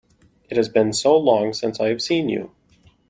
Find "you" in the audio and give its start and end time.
2.27-2.55